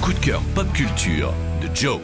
coup 0.00 0.12
de 0.12 0.18
cœur 0.18 0.40
pop 0.54 0.66
culture 0.72 1.32
de 1.62 1.68
Joe. 1.74 2.00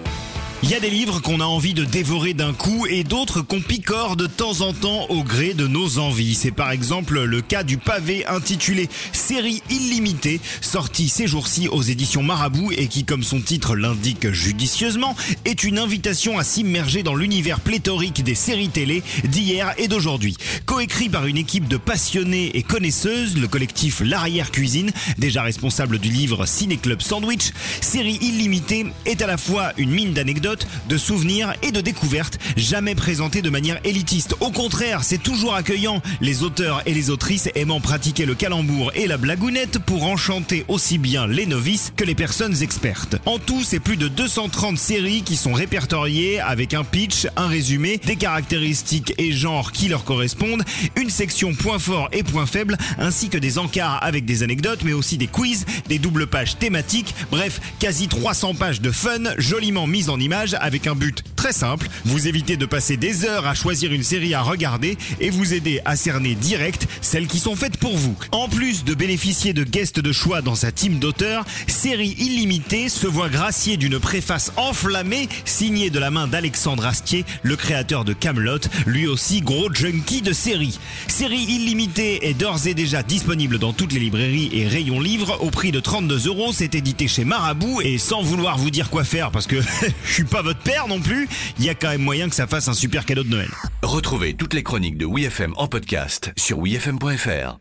Il 0.65 0.71
y 0.71 0.75
a 0.75 0.81
des 0.81 0.91
livres 0.91 1.21
qu'on 1.21 1.41
a 1.41 1.45
envie 1.45 1.75
de 1.75 1.85
dévorer 1.85 2.35
d'un 2.35 2.53
coup 2.53 2.87
et 2.87 3.03
d'autres 3.03 3.43
qu'on 3.43 3.61
picore 3.61 4.15
de 4.15 4.29
temps 4.29 4.61
en 4.61 4.73
temps 4.73 5.07
au 5.09 5.25
gré 5.25 5.55
de 5.55 5.67
nos 5.67 5.99
envies. 5.99 6.37
C'est 6.37 6.53
par 6.53 6.71
exemple 6.71 7.21
le 7.21 7.41
cas 7.41 7.65
du 7.65 7.79
pavé 7.79 8.25
intitulé 8.27 8.89
Série 9.13 9.61
illimitée, 9.71 10.41
sorti 10.61 11.09
ces 11.09 11.27
jours-ci 11.27 11.67
aux 11.67 11.83
éditions 11.83 12.23
Marabout 12.23 12.71
et 12.77 12.87
qui, 12.87 13.05
comme 13.05 13.25
son 13.25 13.41
titre 13.41 13.75
l'indique 13.75 14.31
judicieusement, 14.31 15.17
est 15.45 15.65
une 15.65 15.81
invitation 15.81 16.39
à 16.39 16.45
s'immerger 16.45 17.03
dans 17.03 17.17
l'univers 17.17 17.59
pléthorique 17.59 18.23
des 18.23 18.37
séries 18.37 18.69
télé 18.69 19.03
d'hier 19.25 19.75
et 19.79 19.89
d'aujourd'hui. 19.89 20.37
Coécrit 20.65 21.09
par 21.09 21.27
une 21.27 21.39
équipe 21.39 21.67
de 21.67 21.77
passionnés 21.77 22.57
et 22.57 22.63
connaisseuses, 22.63 23.37
le 23.37 23.49
collectif 23.49 24.01
L'Arrière 24.05 24.53
Cuisine, 24.53 24.93
déjà 25.19 25.43
responsable 25.43 25.99
du 25.99 26.09
livre 26.09 26.47
Ciné 26.47 26.77
Club 26.77 27.03
Sandwich, 27.03 27.51
Série 27.81 28.19
illimitée 28.23 28.87
est 29.07 29.23
à 29.23 29.27
la 29.27 29.37
fois 29.37 29.73
une 29.77 29.91
mine 29.91 30.13
d'anecdotes 30.13 30.52
de 30.89 30.97
souvenirs 30.97 31.55
et 31.63 31.73
de 31.73 31.81
découvertes, 31.81 32.39
jamais 32.57 32.95
présentés 32.95 33.43
de 33.43 33.51
manière 33.51 33.81
élitiste. 33.85 34.35
Au 34.41 34.51
contraire, 34.51 35.05
c'est 35.05 35.23
toujours 35.23 35.55
accueillant, 35.55 36.03
les 36.21 36.43
auteurs 36.43 36.83
et 36.87 36.95
les 36.95 37.11
autrices 37.11 37.49
aimant 37.55 37.81
pratiquer 37.81 38.27
le 38.27 38.35
calembour 38.35 38.93
et 38.95 39.07
la 39.07 39.17
blagounette 39.17 39.79
pour 39.79 40.05
enchanter 40.05 40.65
aussi 40.69 40.99
bien 40.99 41.27
les 41.27 41.47
novices 41.47 41.93
que 41.97 42.05
les 42.05 42.15
personnes 42.15 42.63
expertes. 42.63 43.17
En 43.27 43.39
tout, 43.39 43.63
c'est 43.65 43.81
plus 43.81 43.97
de 43.97 44.09
230 44.09 44.79
séries 44.79 45.23
qui 45.23 45.37
sont 45.37 45.53
répertoriées 45.53 46.41
avec 46.41 46.75
un 46.75 46.85
pitch, 46.85 47.27
un 47.37 47.47
résumé, 47.47 47.99
des 47.99 48.17
caractéristiques 48.17 49.15
et 49.19 49.33
genres 49.33 49.73
qui 49.73 49.89
leur 49.89 50.05
correspondent, 50.05 50.65
une 50.97 51.11
section 51.11 51.55
points 51.55 51.79
forts 51.79 52.09
et 52.13 52.23
points 52.23 52.47
faibles, 52.47 52.77
ainsi 52.99 53.29
que 53.29 53.39
des 53.39 53.59
encarts 53.59 54.03
avec 54.03 54.25
des 54.25 54.43
anecdotes, 54.43 54.81
mais 54.85 54.93
aussi 54.93 55.19
des 55.19 55.27
quiz, 55.27 55.65
des 55.89 55.99
doubles 55.99 56.27
pages 56.27 56.59
thématiques, 56.59 57.15
bref, 57.31 57.61
quasi 57.79 58.09
300 58.09 58.55
pages 58.55 58.81
de 58.81 58.91
fun, 58.91 59.23
joliment 59.39 59.87
mises 59.87 60.09
en 60.09 60.19
image 60.19 60.42
avec 60.59 60.89
un 60.89 60.97
but 60.97 61.23
très 61.43 61.53
simple, 61.53 61.89
vous 62.05 62.29
éviter 62.29 62.57
de 62.57 62.67
passer 62.67 62.97
des 62.97 63.25
heures 63.25 63.49
à 63.49 63.55
choisir 63.55 63.93
une 63.93 64.05
série 64.05 64.33
à 64.33 64.43
regarder 64.43 64.97
et 65.19 65.31
vous 65.31 65.55
aider 65.55 65.81
à 65.85 65.97
cerner 65.97 66.37
direct 66.37 66.87
celles 67.01 67.27
qui 67.27 67.41
sont 67.41 67.57
faites 67.57 67.79
pour 67.79 67.97
vous. 67.97 68.15
En 68.31 68.49
plus 68.49 68.85
de 68.85 68.95
bénéficier 68.95 69.53
de 69.53 69.65
guests 69.65 69.99
de 69.99 70.13
choix 70.13 70.41
dans 70.41 70.55
sa 70.55 70.71
team 70.71 71.01
d'auteurs, 71.01 71.45
Série 71.67 72.15
Illimitée 72.21 72.89
se 72.89 73.09
voit 73.09 73.29
gracier 73.29 73.77
d'une 73.77 73.99
préface 73.99 74.53
enflammée 74.57 75.29
signée 75.45 75.91
de 75.91 75.99
la 75.99 76.13
main 76.13 76.29
d'Alexandre 76.29 76.87
Astier, 76.87 77.25
le 77.43 77.57
créateur 77.57 78.05
de 78.05 78.13
Camelot, 78.13 78.61
lui 78.87 79.09
aussi 79.09 79.41
gros 79.41 79.69
junkie 79.75 80.23
de 80.23 80.33
série. 80.33 80.79
Série 81.09 81.43
Illimitée 81.43 82.29
est 82.29 82.35
d'ores 82.35 82.69
et 82.69 82.75
déjà 82.75 83.03
disponible 83.03 83.59
dans 83.59 83.73
toutes 83.73 83.93
les 83.93 83.99
librairies 83.99 84.51
et 84.53 84.69
rayons 84.69 85.01
livres 85.01 85.39
au 85.41 85.51
prix 85.51 85.73
de 85.73 85.81
32 85.81 86.29
euros. 86.29 86.53
C'est 86.53 86.77
édité 86.77 87.09
chez 87.09 87.25
Marabout 87.25 87.81
et 87.81 87.99
sans 87.99 88.23
vouloir 88.23 88.59
vous 88.59 88.71
dire 88.71 88.91
quoi 88.91 89.03
faire 89.03 89.33
parce 89.33 89.49
que 89.49 89.57
je 90.05 90.13
suis 90.13 90.23
pas 90.23 90.43
votre 90.43 90.61
père 90.61 90.87
non 90.87 91.01
plus, 91.01 91.29
il 91.59 91.65
y 91.65 91.71
a 91.71 91.75
quand 91.75 91.91
même 91.91 92.03
moyen 92.03 92.29
que 92.29 92.35
ça 92.35 92.47
fasse 92.47 92.69
un 92.69 92.75
super 92.75 93.05
cadeau 93.05 93.25
de 93.25 93.31
Noël. 93.31 93.51
Retrouvez 93.83 94.35
toutes 94.35 94.55
les 94.55 94.63
chroniques 94.63 94.99
de 94.99 95.07
WeFM 95.07 95.55
en 95.57 95.69
podcast 95.69 96.33
sur 96.37 96.59
wefm.fr. 96.59 97.59